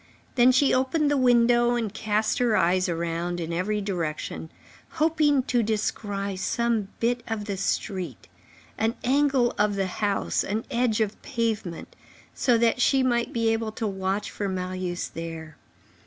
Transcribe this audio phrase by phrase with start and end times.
[0.33, 4.49] Then she opened the window and cast her eyes around her in every direction,
[4.93, 8.27] hoping to descry some bit of the street,
[8.79, 11.95] an angle of the house, an edge of pavement,
[12.33, 15.55] so that she might be able to watch for Marius there.